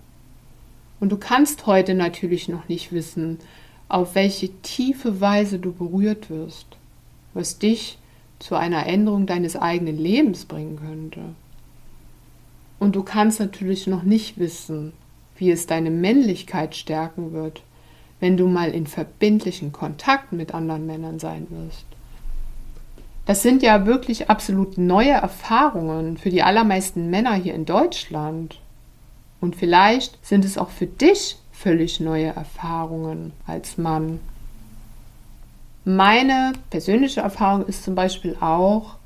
Und 0.98 1.12
du 1.12 1.18
kannst 1.18 1.66
heute 1.66 1.94
natürlich 1.94 2.48
noch 2.48 2.68
nicht 2.68 2.92
wissen, 2.92 3.38
auf 3.88 4.14
welche 4.14 4.48
tiefe 4.62 5.20
Weise 5.20 5.58
du 5.58 5.72
berührt 5.72 6.30
wirst, 6.30 6.66
was 7.34 7.58
dich 7.58 7.98
zu 8.42 8.56
einer 8.56 8.86
Änderung 8.86 9.26
deines 9.26 9.54
eigenen 9.54 9.96
Lebens 9.96 10.46
bringen 10.46 10.76
könnte. 10.76 11.20
Und 12.80 12.96
du 12.96 13.04
kannst 13.04 13.38
natürlich 13.38 13.86
noch 13.86 14.02
nicht 14.02 14.36
wissen, 14.36 14.92
wie 15.36 15.52
es 15.52 15.66
deine 15.66 15.90
Männlichkeit 15.90 16.74
stärken 16.74 17.32
wird, 17.32 17.62
wenn 18.18 18.36
du 18.36 18.48
mal 18.48 18.72
in 18.72 18.88
verbindlichen 18.88 19.70
Kontakt 19.70 20.32
mit 20.32 20.54
anderen 20.54 20.86
Männern 20.86 21.20
sein 21.20 21.46
wirst. 21.50 21.86
Das 23.26 23.42
sind 23.42 23.62
ja 23.62 23.86
wirklich 23.86 24.28
absolut 24.28 24.76
neue 24.76 25.12
Erfahrungen 25.12 26.16
für 26.16 26.30
die 26.30 26.42
allermeisten 26.42 27.10
Männer 27.10 27.34
hier 27.34 27.54
in 27.54 27.64
Deutschland. 27.64 28.58
Und 29.40 29.54
vielleicht 29.54 30.24
sind 30.26 30.44
es 30.44 30.58
auch 30.58 30.70
für 30.70 30.86
dich 30.86 31.36
völlig 31.52 32.00
neue 32.00 32.34
Erfahrungen 32.34 33.32
als 33.46 33.78
Mann. 33.78 34.18
Meine 35.84 36.52
persönliche 36.70 37.22
Erfahrung 37.22 37.66
ist 37.66 37.82
zum 37.82 37.96
Beispiel 37.96 38.36
auch, 38.40 38.96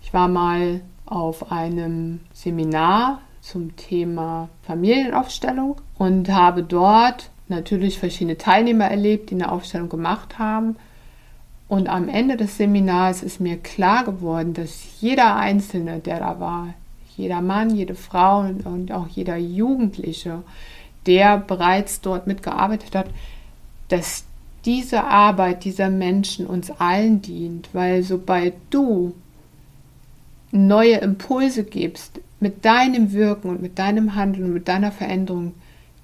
ich 0.00 0.14
war 0.14 0.28
mal 0.28 0.80
auf 1.06 1.50
einem 1.50 2.20
Seminar 2.32 3.20
zum 3.40 3.74
Thema 3.74 4.48
Familienaufstellung 4.62 5.80
und 5.98 6.28
habe 6.28 6.62
dort 6.62 7.30
natürlich 7.48 7.98
verschiedene 7.98 8.38
Teilnehmer 8.38 8.86
erlebt, 8.86 9.30
die 9.30 9.34
eine 9.34 9.50
Aufstellung 9.50 9.88
gemacht 9.88 10.38
haben. 10.38 10.76
Und 11.68 11.88
am 11.88 12.08
Ende 12.08 12.36
des 12.36 12.58
Seminars 12.58 13.24
ist 13.24 13.40
mir 13.40 13.56
klar 13.56 14.04
geworden, 14.04 14.54
dass 14.54 15.00
jeder 15.00 15.34
Einzelne, 15.34 15.98
der 15.98 16.20
da 16.20 16.38
war, 16.38 16.74
jeder 17.16 17.40
Mann, 17.40 17.74
jede 17.74 17.96
Frau 17.96 18.40
und 18.40 18.92
auch 18.92 19.08
jeder 19.08 19.36
Jugendliche, 19.36 20.44
der 21.06 21.38
bereits 21.38 22.00
dort 22.00 22.28
mitgearbeitet 22.28 22.94
hat, 22.94 23.06
dass 23.88 24.25
diese 24.66 25.04
Arbeit 25.04 25.64
dieser 25.64 25.88
Menschen 25.88 26.46
uns 26.46 26.70
allen 26.72 27.22
dient, 27.22 27.68
weil 27.72 28.02
sobald 28.02 28.54
du 28.70 29.14
neue 30.50 30.96
Impulse 30.96 31.64
gibst 31.64 32.20
mit 32.40 32.64
deinem 32.64 33.12
Wirken 33.12 33.48
und 33.50 33.62
mit 33.62 33.78
deinem 33.78 34.14
Handeln 34.16 34.46
und 34.46 34.52
mit 34.54 34.68
deiner 34.68 34.90
Veränderung, 34.92 35.54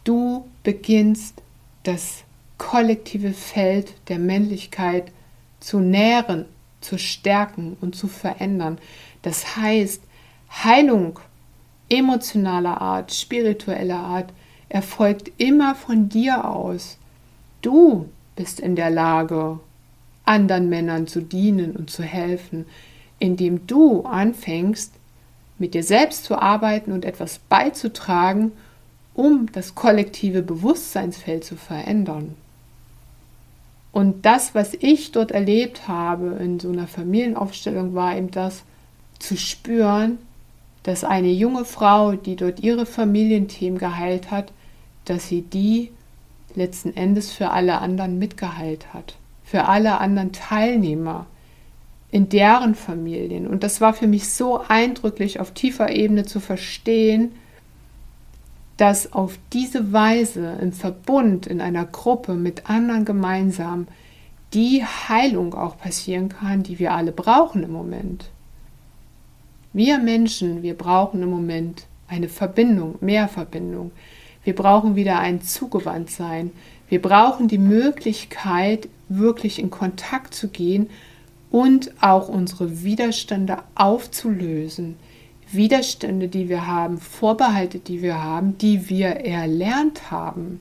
du 0.04 0.46
beginnst 0.62 1.42
das 1.82 2.22
kollektive 2.56 3.32
Feld 3.32 3.92
der 4.08 4.18
Männlichkeit 4.18 5.10
zu 5.58 5.80
nähren, 5.80 6.44
zu 6.80 6.98
stärken 6.98 7.76
und 7.80 7.96
zu 7.96 8.06
verändern. 8.06 8.78
Das 9.22 9.56
heißt, 9.56 10.02
Heilung 10.64 11.18
emotionaler 11.88 12.80
Art, 12.80 13.12
spiritueller 13.12 13.98
Art 13.98 14.32
erfolgt 14.68 15.32
immer 15.38 15.74
von 15.74 16.08
dir 16.08 16.48
aus. 16.48 16.98
Du 17.60 18.08
bist 18.42 18.58
in 18.58 18.74
der 18.74 18.90
Lage, 18.90 19.60
anderen 20.24 20.68
Männern 20.68 21.06
zu 21.06 21.20
dienen 21.20 21.76
und 21.76 21.90
zu 21.90 22.02
helfen, 22.02 22.66
indem 23.20 23.68
du 23.68 24.02
anfängst, 24.02 24.92
mit 25.58 25.74
dir 25.74 25.84
selbst 25.84 26.24
zu 26.24 26.36
arbeiten 26.36 26.90
und 26.90 27.04
etwas 27.04 27.38
beizutragen, 27.38 28.50
um 29.14 29.46
das 29.52 29.76
kollektive 29.76 30.42
Bewusstseinsfeld 30.42 31.44
zu 31.44 31.54
verändern. 31.54 32.34
Und 33.92 34.26
das, 34.26 34.56
was 34.56 34.74
ich 34.74 35.12
dort 35.12 35.30
erlebt 35.30 35.86
habe 35.86 36.36
in 36.40 36.58
so 36.58 36.70
einer 36.70 36.88
Familienaufstellung, 36.88 37.94
war 37.94 38.16
eben 38.16 38.32
das 38.32 38.64
zu 39.20 39.36
spüren, 39.36 40.18
dass 40.82 41.04
eine 41.04 41.30
junge 41.30 41.64
Frau, 41.64 42.14
die 42.14 42.34
dort 42.34 42.58
ihre 42.58 42.86
Familienthemen 42.86 43.78
geheilt 43.78 44.32
hat, 44.32 44.52
dass 45.04 45.28
sie 45.28 45.42
die 45.42 45.92
letzten 46.56 46.96
Endes 46.96 47.32
für 47.32 47.50
alle 47.50 47.80
anderen 47.80 48.18
mitgeheilt 48.18 48.92
hat, 48.92 49.16
für 49.44 49.66
alle 49.66 49.98
anderen 49.98 50.32
Teilnehmer 50.32 51.26
in 52.10 52.28
deren 52.28 52.74
Familien. 52.74 53.46
Und 53.46 53.62
das 53.62 53.80
war 53.80 53.94
für 53.94 54.06
mich 54.06 54.28
so 54.28 54.60
eindrücklich 54.68 55.40
auf 55.40 55.52
tiefer 55.52 55.90
Ebene 55.90 56.24
zu 56.24 56.40
verstehen, 56.40 57.32
dass 58.76 59.12
auf 59.12 59.38
diese 59.52 59.92
Weise 59.92 60.58
im 60.60 60.72
Verbund, 60.72 61.46
in 61.46 61.60
einer 61.60 61.84
Gruppe 61.84 62.34
mit 62.34 62.68
anderen 62.68 63.04
gemeinsam, 63.04 63.86
die 64.54 64.84
Heilung 64.84 65.54
auch 65.54 65.78
passieren 65.78 66.28
kann, 66.28 66.62
die 66.62 66.78
wir 66.78 66.92
alle 66.92 67.12
brauchen 67.12 67.62
im 67.62 67.72
Moment. 67.72 68.30
Wir 69.72 69.98
Menschen, 69.98 70.62
wir 70.62 70.76
brauchen 70.76 71.22
im 71.22 71.30
Moment 71.30 71.86
eine 72.08 72.28
Verbindung, 72.28 72.96
mehr 73.00 73.28
Verbindung. 73.28 73.90
Wir 74.44 74.54
brauchen 74.54 74.96
wieder 74.96 75.18
ein 75.18 75.42
Zugewandtsein. 75.42 76.50
Wir 76.88 77.00
brauchen 77.00 77.48
die 77.48 77.58
Möglichkeit, 77.58 78.88
wirklich 79.08 79.58
in 79.58 79.70
Kontakt 79.70 80.34
zu 80.34 80.48
gehen 80.48 80.90
und 81.50 81.92
auch 82.00 82.28
unsere 82.28 82.82
Widerstände 82.82 83.58
aufzulösen. 83.74 84.96
Widerstände, 85.50 86.28
die 86.28 86.48
wir 86.48 86.66
haben, 86.66 86.98
Vorbehalte, 86.98 87.78
die 87.78 88.02
wir 88.02 88.22
haben, 88.22 88.56
die 88.58 88.88
wir 88.88 89.08
erlernt 89.08 90.10
haben. 90.10 90.60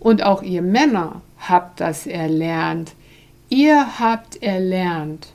Und 0.00 0.22
auch 0.22 0.42
ihr 0.42 0.62
Männer 0.62 1.20
habt 1.38 1.80
das 1.80 2.06
erlernt. 2.06 2.94
Ihr 3.48 4.00
habt 4.00 4.42
erlernt, 4.42 5.28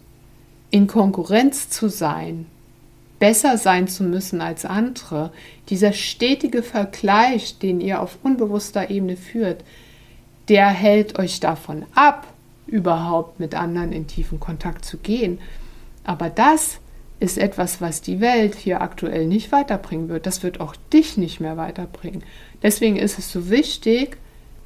in 0.71 0.87
Konkurrenz 0.87 1.69
zu 1.69 1.89
sein, 1.89 2.47
besser 3.21 3.59
sein 3.59 3.87
zu 3.87 4.03
müssen 4.03 4.41
als 4.41 4.65
andere, 4.65 5.31
dieser 5.69 5.93
stetige 5.93 6.63
Vergleich, 6.63 7.59
den 7.59 7.79
ihr 7.79 8.01
auf 8.01 8.17
unbewusster 8.23 8.89
Ebene 8.89 9.15
führt, 9.15 9.63
der 10.49 10.67
hält 10.67 11.19
euch 11.19 11.39
davon 11.39 11.85
ab, 11.93 12.25
überhaupt 12.65 13.39
mit 13.39 13.53
anderen 13.53 13.91
in 13.91 14.07
tiefen 14.07 14.39
Kontakt 14.39 14.85
zu 14.85 14.97
gehen. 14.97 15.37
Aber 16.03 16.31
das 16.31 16.79
ist 17.19 17.37
etwas, 17.37 17.79
was 17.79 18.01
die 18.01 18.21
Welt 18.21 18.55
hier 18.55 18.81
aktuell 18.81 19.27
nicht 19.27 19.51
weiterbringen 19.51 20.09
wird. 20.09 20.25
Das 20.25 20.41
wird 20.41 20.59
auch 20.59 20.75
dich 20.91 21.15
nicht 21.15 21.39
mehr 21.39 21.57
weiterbringen. 21.57 22.23
Deswegen 22.63 22.95
ist 22.95 23.19
es 23.19 23.31
so 23.31 23.51
wichtig, 23.51 24.17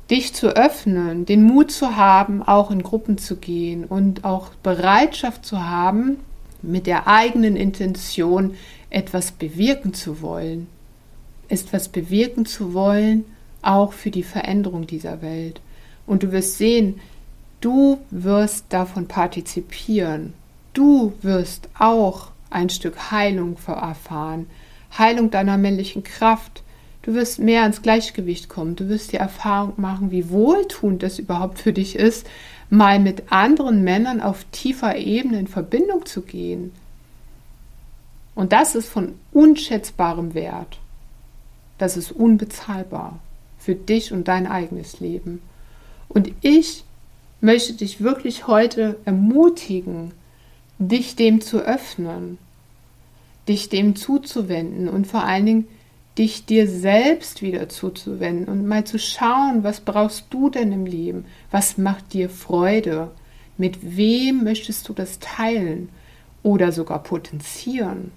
dich 0.09 0.33
zu 0.33 0.55
öffnen, 0.55 1.25
den 1.25 1.43
Mut 1.43 1.71
zu 1.71 1.97
haben, 1.97 2.41
auch 2.41 2.71
in 2.71 2.83
Gruppen 2.83 3.17
zu 3.17 3.35
gehen 3.35 3.83
und 3.83 4.23
auch 4.23 4.51
Bereitschaft 4.63 5.45
zu 5.45 5.61
haben, 5.61 6.21
mit 6.71 6.87
der 6.87 7.07
eigenen 7.07 7.55
Intention 7.55 8.55
etwas 8.89 9.31
bewirken 9.31 9.93
zu 9.93 10.21
wollen, 10.21 10.67
etwas 11.47 11.89
bewirken 11.89 12.45
zu 12.45 12.73
wollen, 12.73 13.25
auch 13.61 13.93
für 13.93 14.11
die 14.11 14.23
Veränderung 14.23 14.87
dieser 14.87 15.21
Welt. 15.21 15.59
Und 16.05 16.23
du 16.23 16.31
wirst 16.31 16.57
sehen, 16.57 16.99
du 17.61 17.99
wirst 18.11 18.65
davon 18.69 19.07
partizipieren. 19.07 20.33
Du 20.73 21.13
wirst 21.21 21.69
auch 21.77 22.31
ein 22.49 22.69
Stück 22.69 23.11
Heilung 23.11 23.57
erfahren, 23.67 24.47
Heilung 24.97 25.31
deiner 25.31 25.57
männlichen 25.57 26.03
Kraft. 26.03 26.63
Du 27.01 27.13
wirst 27.13 27.39
mehr 27.39 27.65
ins 27.65 27.81
Gleichgewicht 27.81 28.49
kommen. 28.49 28.75
Du 28.75 28.89
wirst 28.89 29.11
die 29.11 29.17
Erfahrung 29.17 29.73
machen, 29.77 30.11
wie 30.11 30.29
wohltuend 30.29 31.03
es 31.03 31.19
überhaupt 31.19 31.59
für 31.59 31.73
dich 31.73 31.95
ist, 31.95 32.27
mal 32.69 32.99
mit 32.99 33.31
anderen 33.31 33.83
Männern 33.83 34.21
auf 34.21 34.45
tiefer 34.51 34.95
Ebene 34.95 35.39
in 35.39 35.47
Verbindung 35.47 36.05
zu 36.05 36.21
gehen. 36.21 36.71
Und 38.33 38.51
das 38.51 38.75
ist 38.75 38.89
von 38.89 39.15
unschätzbarem 39.31 40.33
Wert. 40.33 40.79
Das 41.77 41.97
ist 41.97 42.11
unbezahlbar 42.11 43.19
für 43.57 43.75
dich 43.75 44.11
und 44.11 44.27
dein 44.27 44.47
eigenes 44.47 44.99
Leben. 44.99 45.41
Und 46.09 46.31
ich 46.41 46.83
möchte 47.41 47.73
dich 47.73 48.01
wirklich 48.01 48.47
heute 48.47 48.97
ermutigen, 49.05 50.11
dich 50.77 51.15
dem 51.15 51.41
zu 51.41 51.59
öffnen, 51.59 52.37
dich 53.47 53.69
dem 53.69 53.95
zuzuwenden 53.95 54.89
und 54.89 55.07
vor 55.07 55.23
allen 55.23 55.45
Dingen 55.45 55.67
dich 56.17 56.45
dir 56.45 56.67
selbst 56.67 57.41
wieder 57.41 57.67
zuzuwenden 57.67 58.47
und 58.47 58.67
mal 58.67 58.85
zu 58.85 58.97
schauen, 58.97 59.63
was 59.63 59.81
brauchst 59.81 60.25
du 60.29 60.49
denn 60.49 60.71
im 60.71 60.85
Leben? 60.85 61.25
Was 61.51 61.77
macht 61.77 62.13
dir 62.13 62.29
Freude? 62.29 63.11
Mit 63.57 63.97
wem 63.97 64.43
möchtest 64.43 64.87
du 64.87 64.93
das 64.93 65.19
teilen 65.19 65.89
oder 66.43 66.71
sogar 66.71 67.03
potenzieren? 67.03 68.11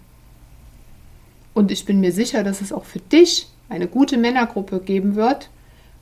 Und 1.54 1.72
ich 1.72 1.84
bin 1.84 1.98
mir 1.98 2.12
sicher, 2.12 2.44
dass 2.44 2.60
es 2.60 2.72
auch 2.72 2.84
für 2.84 3.00
dich 3.00 3.48
eine 3.68 3.88
gute 3.88 4.16
Männergruppe 4.16 4.78
geben 4.80 5.16
wird, 5.16 5.50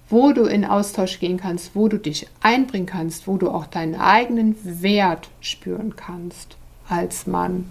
wo 0.09 0.33
du 0.33 0.45
in 0.45 0.65
Austausch 0.65 1.19
gehen 1.19 1.39
kannst, 1.39 1.75
wo 1.75 1.89
du 1.89 1.99
dich 1.99 2.29
einbringen 2.43 2.87
kannst, 2.87 3.27
wo 3.27 3.39
du 3.39 3.51
auch 3.51 3.67
deinen 3.67 3.95
eigenen 3.95 4.55
Wert 4.83 5.31
spüren 5.41 5.97
kannst 5.97 6.57
als 6.89 7.27
Mann. 7.27 7.71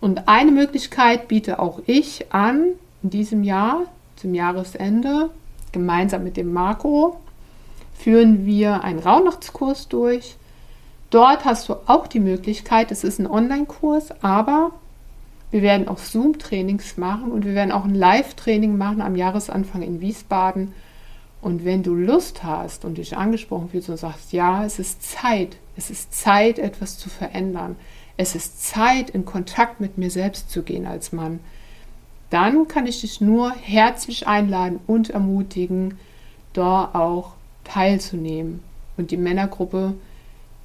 Und 0.00 0.28
eine 0.28 0.50
Möglichkeit 0.50 1.28
biete 1.28 1.58
auch 1.58 1.80
ich 1.86 2.32
an, 2.32 2.70
in 3.06 3.10
diesem 3.10 3.44
Jahr, 3.44 3.84
zum 4.16 4.34
Jahresende, 4.34 5.30
gemeinsam 5.70 6.24
mit 6.24 6.36
dem 6.36 6.52
Marco, 6.52 7.20
führen 7.94 8.46
wir 8.46 8.82
einen 8.82 8.98
Rauhnachtskurs 8.98 9.86
durch. 9.86 10.36
Dort 11.10 11.44
hast 11.44 11.68
du 11.68 11.74
auch 11.86 12.08
die 12.08 12.18
Möglichkeit, 12.18 12.90
es 12.90 13.04
ist 13.04 13.20
ein 13.20 13.28
Online-Kurs, 13.28 14.24
aber 14.24 14.72
wir 15.52 15.62
werden 15.62 15.86
auch 15.86 15.98
Zoom-Trainings 15.98 16.96
machen 16.96 17.30
und 17.30 17.44
wir 17.44 17.54
werden 17.54 17.70
auch 17.70 17.84
ein 17.84 17.94
Live-Training 17.94 18.76
machen 18.76 19.00
am 19.00 19.14
Jahresanfang 19.14 19.82
in 19.82 20.00
Wiesbaden. 20.00 20.72
Und 21.40 21.64
wenn 21.64 21.84
du 21.84 21.94
Lust 21.94 22.42
hast 22.42 22.84
und 22.84 22.98
dich 22.98 23.16
angesprochen 23.16 23.68
fühlst 23.68 23.88
und 23.88 23.98
sagst, 23.98 24.32
ja, 24.32 24.64
es 24.64 24.80
ist 24.80 25.04
Zeit, 25.04 25.58
es 25.76 25.90
ist 25.90 26.12
Zeit, 26.12 26.58
etwas 26.58 26.98
zu 26.98 27.08
verändern, 27.08 27.76
es 28.16 28.34
ist 28.34 28.66
Zeit, 28.66 29.10
in 29.10 29.24
Kontakt 29.24 29.80
mit 29.80 29.96
mir 29.96 30.10
selbst 30.10 30.50
zu 30.50 30.64
gehen 30.64 30.86
als 30.86 31.12
Mann, 31.12 31.38
dann 32.30 32.68
kann 32.68 32.86
ich 32.86 33.00
dich 33.00 33.20
nur 33.20 33.52
herzlich 33.52 34.26
einladen 34.26 34.80
und 34.86 35.10
ermutigen, 35.10 35.98
da 36.52 36.90
auch 36.92 37.32
teilzunehmen 37.64 38.62
und 38.96 39.10
die 39.10 39.16
Männergruppe, 39.16 39.94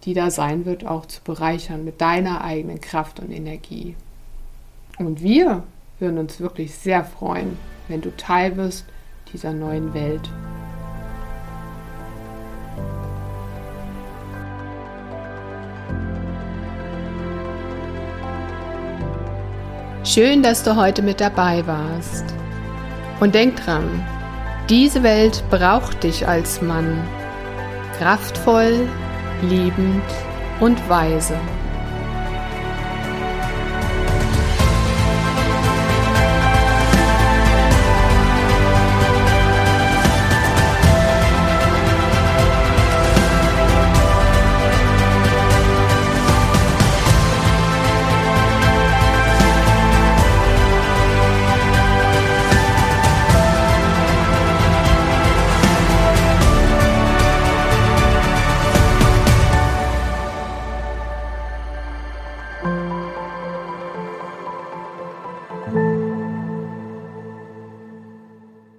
die 0.04 0.14
da 0.14 0.32
sein 0.32 0.66
wird, 0.66 0.86
auch 0.86 1.06
zu 1.06 1.22
bereichern 1.22 1.86
mit 1.86 2.02
deiner 2.02 2.44
eigenen 2.44 2.82
Kraft 2.82 3.20
und 3.20 3.32
Energie. 3.32 3.96
Und 4.98 5.22
wir 5.22 5.64
würden 6.00 6.18
uns 6.18 6.40
wirklich 6.40 6.74
sehr 6.74 7.04
freuen, 7.04 7.58
wenn 7.88 8.02
du 8.02 8.16
Teil 8.16 8.58
wirst 8.58 8.86
dieser 9.34 9.54
neuen 9.54 9.94
Welt. 9.94 10.30
Schön, 20.14 20.44
dass 20.44 20.62
du 20.62 20.76
heute 20.76 21.02
mit 21.02 21.22
dabei 21.22 21.66
warst. 21.66 22.26
Und 23.22 23.34
denk 23.34 23.64
dran, 23.64 24.06
diese 24.68 25.04
Welt 25.04 25.42
braucht 25.50 26.04
dich 26.04 26.28
als 26.28 26.62
Mann. 26.62 27.02
Kraftvoll, 27.98 28.90
liebend 29.42 30.04
und 30.60 30.78
weise. 30.90 31.40